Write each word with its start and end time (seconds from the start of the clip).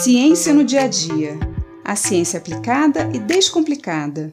Ciência 0.00 0.54
no 0.54 0.62
dia 0.62 0.82
a 0.82 0.86
dia. 0.86 1.36
A 1.84 1.96
ciência 1.96 2.38
aplicada 2.38 3.10
e 3.12 3.18
descomplicada. 3.18 4.32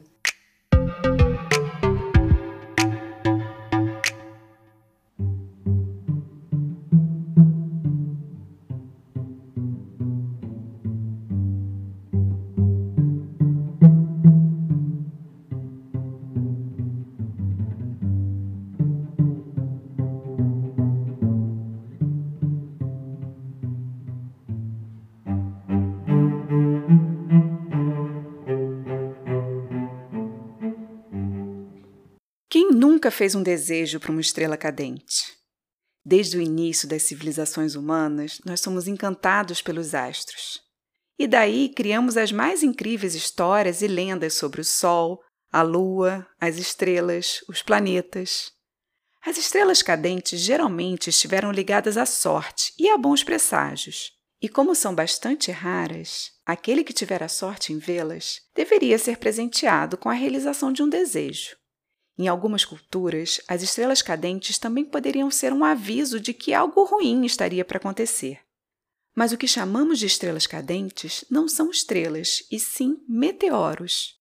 Quem 32.48 32.70
nunca 32.70 33.10
fez 33.10 33.34
um 33.34 33.42
desejo 33.42 33.98
para 33.98 34.12
uma 34.12 34.20
estrela 34.20 34.56
cadente? 34.56 35.36
Desde 36.04 36.38
o 36.38 36.40
início 36.40 36.88
das 36.88 37.02
civilizações 37.02 37.74
humanas, 37.74 38.40
nós 38.44 38.60
somos 38.60 38.86
encantados 38.86 39.60
pelos 39.60 39.92
astros. 39.94 40.60
E 41.18 41.26
daí 41.26 41.68
criamos 41.68 42.16
as 42.16 42.30
mais 42.30 42.62
incríveis 42.62 43.16
histórias 43.16 43.82
e 43.82 43.88
lendas 43.88 44.34
sobre 44.34 44.60
o 44.60 44.64
Sol, 44.64 45.20
a 45.50 45.62
Lua, 45.62 46.24
as 46.40 46.56
estrelas, 46.56 47.40
os 47.48 47.62
planetas. 47.62 48.52
As 49.24 49.36
estrelas 49.36 49.82
cadentes 49.82 50.38
geralmente 50.38 51.10
estiveram 51.10 51.50
ligadas 51.50 51.96
à 51.96 52.06
sorte 52.06 52.72
e 52.78 52.88
a 52.88 52.96
bons 52.96 53.24
presságios. 53.24 54.12
E 54.40 54.48
como 54.48 54.72
são 54.76 54.94
bastante 54.94 55.50
raras, 55.50 56.30
aquele 56.44 56.84
que 56.84 56.92
tiver 56.92 57.24
a 57.24 57.28
sorte 57.28 57.72
em 57.72 57.78
vê-las 57.78 58.42
deveria 58.54 58.98
ser 58.98 59.16
presenteado 59.16 59.96
com 59.96 60.08
a 60.08 60.12
realização 60.12 60.70
de 60.72 60.80
um 60.80 60.88
desejo. 60.88 61.56
Em 62.18 62.28
algumas 62.28 62.64
culturas, 62.64 63.42
as 63.46 63.62
estrelas 63.62 64.00
cadentes 64.00 64.58
também 64.58 64.84
poderiam 64.84 65.30
ser 65.30 65.52
um 65.52 65.62
aviso 65.62 66.18
de 66.18 66.32
que 66.32 66.54
algo 66.54 66.84
ruim 66.84 67.26
estaria 67.26 67.64
para 67.64 67.76
acontecer. 67.76 68.40
Mas 69.14 69.32
o 69.32 69.36
que 69.36 69.46
chamamos 69.46 69.98
de 69.98 70.06
estrelas 70.06 70.46
cadentes 70.46 71.24
não 71.30 71.46
são 71.46 71.70
estrelas, 71.70 72.42
e 72.50 72.58
sim 72.58 73.02
meteoros. 73.06 74.14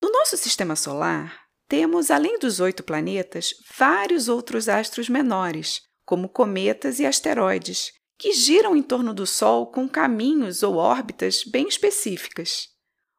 No 0.00 0.10
nosso 0.12 0.36
sistema 0.36 0.76
solar, 0.76 1.44
temos, 1.66 2.10
além 2.10 2.38
dos 2.38 2.60
oito 2.60 2.84
planetas, 2.84 3.54
vários 3.76 4.28
outros 4.28 4.68
astros 4.68 5.08
menores, 5.08 5.82
como 6.04 6.28
cometas 6.28 7.00
e 7.00 7.06
asteroides, 7.06 7.92
que 8.16 8.32
giram 8.32 8.76
em 8.76 8.82
torno 8.82 9.12
do 9.12 9.26
Sol 9.26 9.66
com 9.66 9.88
caminhos 9.88 10.62
ou 10.62 10.76
órbitas 10.76 11.42
bem 11.42 11.66
específicas. 11.66 12.68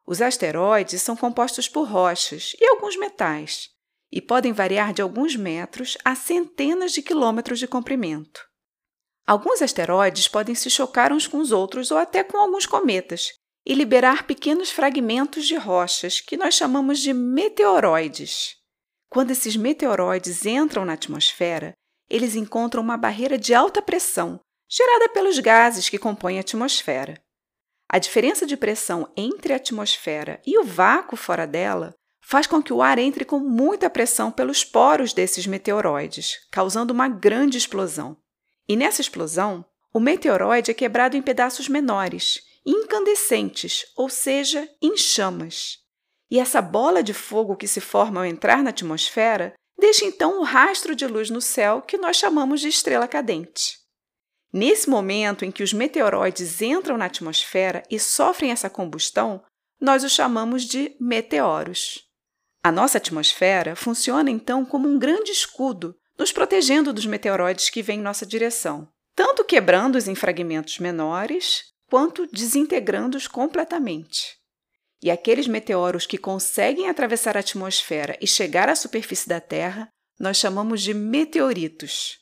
Os 0.06 0.22
asteroides 0.22 1.02
são 1.02 1.16
compostos 1.16 1.68
por 1.68 1.86
rochas 1.86 2.54
e 2.58 2.64
alguns 2.64 2.96
metais 2.96 3.75
e 4.10 4.20
podem 4.20 4.52
variar 4.52 4.92
de 4.92 5.02
alguns 5.02 5.36
metros 5.36 5.96
a 6.04 6.14
centenas 6.14 6.92
de 6.92 7.02
quilômetros 7.02 7.58
de 7.58 7.66
comprimento. 7.66 8.40
Alguns 9.26 9.60
asteroides 9.60 10.28
podem 10.28 10.54
se 10.54 10.70
chocar 10.70 11.12
uns 11.12 11.26
com 11.26 11.38
os 11.38 11.50
outros 11.50 11.90
ou 11.90 11.98
até 11.98 12.22
com 12.22 12.38
alguns 12.38 12.64
cometas 12.64 13.32
e 13.66 13.74
liberar 13.74 14.26
pequenos 14.26 14.70
fragmentos 14.70 15.46
de 15.46 15.56
rochas 15.56 16.20
que 16.20 16.36
nós 16.36 16.54
chamamos 16.54 17.00
de 17.00 17.12
meteoroides. 17.12 18.54
Quando 19.10 19.32
esses 19.32 19.56
meteoroides 19.56 20.46
entram 20.46 20.84
na 20.84 20.92
atmosfera, 20.92 21.72
eles 22.08 22.36
encontram 22.36 22.82
uma 22.82 22.96
barreira 22.96 23.36
de 23.36 23.52
alta 23.52 23.82
pressão 23.82 24.40
gerada 24.68 25.08
pelos 25.08 25.38
gases 25.38 25.88
que 25.88 25.98
compõem 25.98 26.38
a 26.38 26.40
atmosfera. 26.40 27.20
A 27.88 27.98
diferença 27.98 28.46
de 28.46 28.56
pressão 28.56 29.12
entre 29.16 29.52
a 29.52 29.56
atmosfera 29.56 30.40
e 30.46 30.58
o 30.58 30.64
vácuo 30.64 31.16
fora 31.16 31.46
dela 31.46 31.94
faz 32.28 32.44
com 32.44 32.60
que 32.60 32.72
o 32.72 32.82
ar 32.82 32.98
entre 32.98 33.24
com 33.24 33.38
muita 33.38 33.88
pressão 33.88 34.32
pelos 34.32 34.64
poros 34.64 35.12
desses 35.12 35.46
meteoroides, 35.46 36.40
causando 36.50 36.92
uma 36.92 37.06
grande 37.06 37.56
explosão. 37.56 38.16
E 38.68 38.74
nessa 38.74 39.00
explosão, 39.00 39.64
o 39.94 40.00
meteoroide 40.00 40.72
é 40.72 40.74
quebrado 40.74 41.16
em 41.16 41.22
pedaços 41.22 41.68
menores, 41.68 42.40
incandescentes, 42.66 43.84
ou 43.96 44.08
seja, 44.08 44.68
em 44.82 44.96
chamas. 44.96 45.78
E 46.28 46.40
essa 46.40 46.60
bola 46.60 47.00
de 47.00 47.14
fogo 47.14 47.54
que 47.54 47.68
se 47.68 47.80
forma 47.80 48.18
ao 48.18 48.26
entrar 48.26 48.60
na 48.60 48.70
atmosfera 48.70 49.54
deixa 49.78 50.04
então 50.04 50.40
um 50.40 50.42
rastro 50.42 50.96
de 50.96 51.06
luz 51.06 51.30
no 51.30 51.40
céu 51.40 51.80
que 51.80 51.96
nós 51.96 52.16
chamamos 52.16 52.60
de 52.60 52.66
estrela 52.66 53.06
cadente. 53.06 53.78
Nesse 54.52 54.90
momento 54.90 55.44
em 55.44 55.52
que 55.52 55.62
os 55.62 55.72
meteoroides 55.72 56.60
entram 56.60 56.98
na 56.98 57.04
atmosfera 57.04 57.84
e 57.88 58.00
sofrem 58.00 58.50
essa 58.50 58.68
combustão, 58.68 59.44
nós 59.80 60.02
os 60.02 60.10
chamamos 60.10 60.64
de 60.64 60.96
meteoros. 60.98 62.05
A 62.66 62.72
nossa 62.72 62.98
atmosfera 62.98 63.76
funciona 63.76 64.28
então 64.28 64.64
como 64.64 64.88
um 64.88 64.98
grande 64.98 65.30
escudo, 65.30 65.94
nos 66.18 66.32
protegendo 66.32 66.92
dos 66.92 67.06
meteoroides 67.06 67.70
que 67.70 67.80
vêm 67.80 68.00
em 68.00 68.02
nossa 68.02 68.26
direção, 68.26 68.88
tanto 69.14 69.44
quebrando-os 69.44 70.08
em 70.08 70.16
fragmentos 70.16 70.80
menores, 70.80 71.62
quanto 71.88 72.26
desintegrando-os 72.26 73.28
completamente. 73.28 74.36
E 75.00 75.12
aqueles 75.12 75.46
meteoros 75.46 76.06
que 76.06 76.18
conseguem 76.18 76.88
atravessar 76.88 77.36
a 77.36 77.40
atmosfera 77.40 78.18
e 78.20 78.26
chegar 78.26 78.68
à 78.68 78.74
superfície 78.74 79.28
da 79.28 79.40
Terra, 79.40 79.88
nós 80.18 80.36
chamamos 80.36 80.82
de 80.82 80.92
meteoritos. 80.92 82.18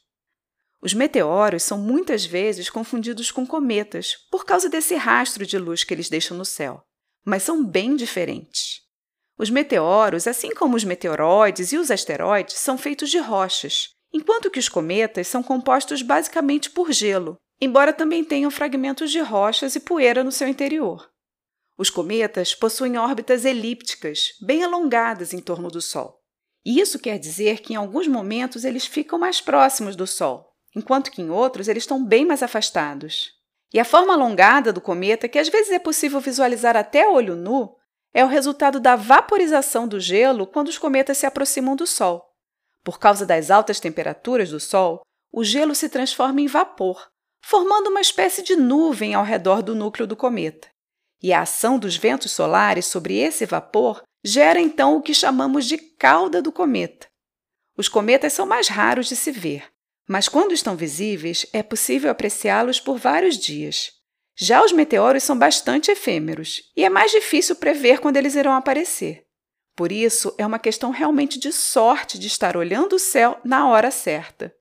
Os 0.83 0.93
meteoros 0.93 1.63
são 1.63 1.79
muitas 1.79 2.27
vezes 2.27 2.69
confundidos 2.69 3.31
com 3.31 3.47
cometas 3.47 4.15
por 4.31 4.45
causa 4.45 4.69
desse 4.69 4.95
rastro 4.95 5.47
de 5.47 5.57
luz 5.57 5.85
que 5.85 5.95
eles 5.95 6.11
deixam 6.11 6.37
no 6.37 6.45
céu, 6.45 6.83
mas 7.25 7.43
são 7.43 7.65
bem 7.65 7.97
diferentes. 7.97 8.84
Os 9.37 9.51
meteoros, 9.51 10.27
assim 10.27 10.55
como 10.55 10.77
os 10.77 10.85
meteoroides 10.85 11.73
e 11.73 11.77
os 11.77 11.91
asteroides, 11.91 12.57
são 12.57 12.79
feitos 12.79 13.11
de 13.11 13.19
rochas, 13.19 13.91
enquanto 14.13 14.51
que 14.51 14.61
os 14.61 14.69
cometas 14.69 15.27
são 15.27 15.43
compostos 15.43 16.03
basicamente 16.03 16.71
por 16.71 16.93
gelo, 16.93 17.37
embora 17.61 17.93
também 17.93 18.25
tenham 18.25 18.51
fragmentos 18.51 19.11
de 19.11 19.21
rochas 19.21 19.75
e 19.75 19.81
poeira 19.81 20.23
no 20.23 20.31
seu 20.31 20.47
interior. 20.47 21.11
Os 21.77 21.91
cometas 21.91 22.55
possuem 22.55 22.97
órbitas 22.97 23.45
elípticas, 23.45 24.29
bem 24.41 24.63
alongadas 24.63 25.35
em 25.35 25.41
torno 25.41 25.69
do 25.69 25.83
Sol. 25.83 26.21
E 26.65 26.81
isso 26.81 26.99
quer 27.01 27.19
dizer 27.19 27.61
que 27.61 27.73
em 27.73 27.77
alguns 27.77 28.07
momentos 28.07 28.65
eles 28.65 28.87
ficam 28.87 29.19
mais 29.19 29.41
próximos 29.41 29.97
do 29.97 30.07
Sol, 30.07 30.49
enquanto 30.77 31.11
que 31.11 31.21
em 31.21 31.31
outros 31.31 31.67
eles 31.67 31.83
estão 31.83 32.05
bem 32.05 32.25
mais 32.25 32.43
afastados. 32.43 33.33
E 33.73 33.81
a 33.81 33.85
forma 33.85 34.15
alongada 34.15 34.73
do 34.73 34.81
cometa, 34.81 35.29
que 35.29 35.39
às 35.39 35.49
vezes 35.49 35.73
é 35.73 35.79
possível 35.81 36.21
visualizar 36.21 36.77
até 36.77 37.09
olho 37.09 37.35
nu, 37.35 37.75
é 38.15 38.25
o 38.25 38.29
resultado 38.29 38.79
da 38.79 38.95
vaporização 38.95 39.89
do 39.89 39.99
gelo 39.99 40.47
quando 40.47 40.69
os 40.69 40.79
cometas 40.79 41.19
se 41.19 41.27
aproximam 41.27 41.75
do 41.75 41.87
Sol. 41.87 42.25
Por 42.85 42.99
causa 42.99 43.27
das 43.27 43.51
altas 43.51 43.81
temperaturas 43.81 44.51
do 44.51 44.61
Sol, 44.61 45.03
o 45.33 45.43
gelo 45.43 45.75
se 45.75 45.89
transforma 45.89 46.41
em 46.41 46.47
vapor, 46.47 47.09
formando 47.45 47.89
uma 47.89 48.01
espécie 48.01 48.41
de 48.41 48.55
nuvem 48.55 49.15
ao 49.15 49.25
redor 49.25 49.63
do 49.63 49.75
núcleo 49.75 50.07
do 50.07 50.15
cometa. 50.15 50.69
E 51.21 51.33
a 51.33 51.41
ação 51.41 51.77
dos 51.77 51.97
ventos 51.97 52.31
solares 52.31 52.87
sobre 52.87 53.19
esse 53.19 53.45
vapor 53.45 54.03
gera 54.23 54.61
então 54.61 54.97
o 54.97 55.03
que 55.03 55.13
chamamos 55.13 55.67
de 55.67 55.77
cauda 55.77 56.41
do 56.41 56.53
cometa. 56.53 57.09
Os 57.77 57.89
cometas 57.89 58.33
são 58.33 58.47
mais 58.47 58.69
raros 58.69 59.09
de 59.09 59.17
se 59.17 59.33
ver, 59.33 59.65
mas 60.09 60.29
quando 60.29 60.53
estão 60.53 60.77
visíveis 60.77 61.47
é 61.53 61.63
possível 61.63 62.11
apreciá-los 62.11 62.79
por 62.79 62.97
vários 62.97 63.37
dias. 63.37 63.93
Já 64.37 64.65
os 64.65 64.73
meteoros 64.73 65.23
são 65.23 65.39
bastante 65.39 65.91
efêmeros 65.91 66.71
e 66.77 66.85
é 66.85 66.89
mais 66.89 67.13
difícil 67.13 67.57
prever 67.57 68.01
quando 68.01 68.17
eles 68.17 68.35
irão 68.35 68.53
aparecer. 68.53 69.25
Por 69.77 69.91
isso, 69.91 70.35
é 70.39 70.47
uma 70.47 70.59
questão 70.59 70.91
realmente 70.91 71.39
de 71.39 71.53
sorte 71.53 72.19
de 72.19 72.27
estar 72.27 72.57
olhando 72.57 72.95
o 72.95 72.99
céu 72.99 73.41
na 73.45 73.69
hora 73.69 73.91
certa. 73.91 74.55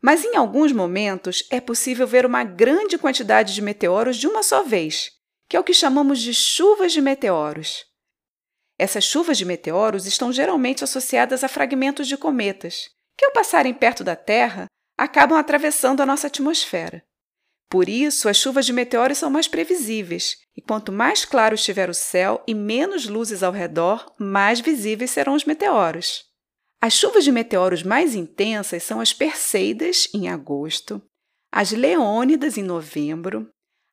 Mas 0.00 0.24
em 0.24 0.36
alguns 0.36 0.72
momentos 0.72 1.44
é 1.50 1.60
possível 1.60 2.06
ver 2.06 2.24
uma 2.24 2.42
grande 2.42 2.96
quantidade 2.96 3.54
de 3.54 3.60
meteoros 3.60 4.16
de 4.16 4.26
uma 4.26 4.42
só 4.42 4.62
vez, 4.62 5.10
que 5.48 5.56
é 5.56 5.60
o 5.60 5.64
que 5.64 5.74
chamamos 5.74 6.20
de 6.20 6.32
chuvas 6.32 6.92
de 6.92 7.00
meteoros. 7.00 7.84
Essas 8.78 9.04
chuvas 9.04 9.36
de 9.36 9.44
meteoros 9.44 10.06
estão 10.06 10.32
geralmente 10.32 10.82
associadas 10.82 11.44
a 11.44 11.48
fragmentos 11.48 12.08
de 12.08 12.16
cometas, 12.16 12.88
que 13.16 13.26
ao 13.26 13.32
passarem 13.32 13.74
perto 13.74 14.02
da 14.02 14.16
Terra 14.16 14.66
acabam 14.96 15.36
atravessando 15.36 16.00
a 16.00 16.06
nossa 16.06 16.28
atmosfera. 16.28 17.04
Por 17.70 17.88
isso, 17.88 18.28
as 18.28 18.36
chuvas 18.36 18.66
de 18.66 18.72
meteoros 18.72 19.16
são 19.16 19.30
mais 19.30 19.46
previsíveis, 19.46 20.38
e 20.56 20.60
quanto 20.60 20.90
mais 20.90 21.24
claro 21.24 21.54
estiver 21.54 21.88
o 21.88 21.94
céu 21.94 22.42
e 22.44 22.52
menos 22.52 23.06
luzes 23.06 23.44
ao 23.44 23.52
redor, 23.52 24.12
mais 24.18 24.58
visíveis 24.58 25.12
serão 25.12 25.34
os 25.34 25.44
meteoros. 25.44 26.24
As 26.82 26.94
chuvas 26.94 27.22
de 27.22 27.30
meteoros 27.30 27.84
mais 27.84 28.16
intensas 28.16 28.82
são 28.82 29.00
as 29.00 29.12
Perseidas, 29.12 30.08
em 30.12 30.28
agosto, 30.28 31.00
as 31.52 31.70
Leônidas, 31.70 32.58
em 32.58 32.62
novembro, 32.64 33.48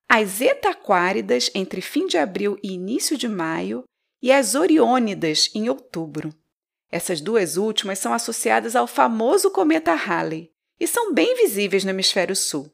as 0.09 0.41
Etaquáridas, 0.41 1.51
entre 1.53 1.79
fim 1.79 2.07
de 2.07 2.17
abril 2.17 2.57
e 2.63 2.71
início 2.71 3.15
de 3.15 3.27
maio, 3.27 3.83
e 4.21 4.31
as 4.31 4.55
Oriônidas, 4.55 5.51
em 5.53 5.69
outubro. 5.69 6.33
Essas 6.89 7.21
duas 7.21 7.57
últimas 7.57 7.99
são 7.99 8.11
associadas 8.11 8.75
ao 8.75 8.87
famoso 8.87 9.51
cometa 9.51 9.93
Halley 9.93 10.49
e 10.79 10.87
são 10.87 11.13
bem 11.13 11.35
visíveis 11.35 11.83
no 11.83 11.91
hemisfério 11.91 12.35
sul. 12.35 12.71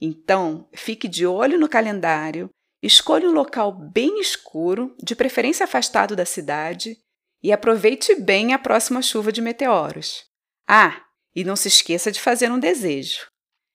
Então, 0.00 0.68
fique 0.72 1.06
de 1.06 1.26
olho 1.26 1.58
no 1.58 1.68
calendário, 1.68 2.48
escolha 2.82 3.28
um 3.28 3.32
local 3.32 3.72
bem 3.72 4.20
escuro, 4.20 4.94
de 5.02 5.14
preferência 5.14 5.64
afastado 5.64 6.16
da 6.16 6.24
cidade, 6.24 6.96
e 7.42 7.52
aproveite 7.52 8.14
bem 8.14 8.54
a 8.54 8.58
próxima 8.58 9.02
chuva 9.02 9.30
de 9.30 9.42
meteoros. 9.42 10.24
Ah, 10.68 11.02
e 11.34 11.44
não 11.44 11.56
se 11.56 11.68
esqueça 11.68 12.10
de 12.10 12.20
fazer 12.20 12.50
um 12.50 12.58
desejo. 12.58 13.26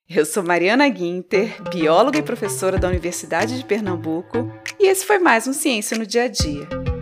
Eu 0.08 0.26
sou 0.26 0.44
Mariana 0.44 0.88
Guinter, 0.88 1.62
bióloga 1.70 2.20
e 2.20 2.24
professora 2.24 2.78
da 2.78 2.88
Universidade 2.88 3.58
de 3.58 3.66
Pernambuco, 3.66 4.38
e 4.80 4.88
esse 4.88 5.06
foi 5.06 5.18
mais 5.20 5.48
um 5.48 5.54
Ciência 5.54 5.98
no 5.98 6.06
Dia 6.06 6.24
a 6.24 6.28
Dia. 6.28 6.95